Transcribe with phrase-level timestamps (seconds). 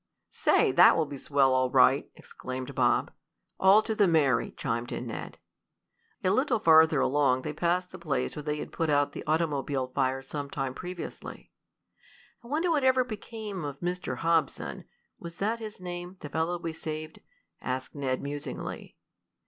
[0.31, 3.13] "Say, that will be swell all right!" exclaimed Bob.
[3.59, 5.37] "All to the merry!" chimed in Ned.
[6.23, 9.85] A little farther along they passed the place where they had put out the automobile
[9.93, 11.51] fire some time previously.
[12.43, 14.17] "I wonder what ever became of Mr.
[14.17, 14.85] Hobson
[15.19, 17.19] was that his name, the fellow we saved?"
[17.61, 18.97] asked Ned, musingly.